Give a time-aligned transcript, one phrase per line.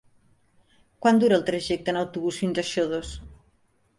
[1.05, 3.15] Quant dura el trajecte en autobús fins a Xodos?